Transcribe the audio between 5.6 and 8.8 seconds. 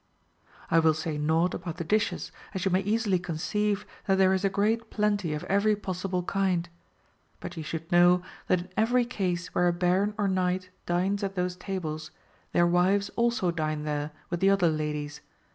possible kind. But you should know that in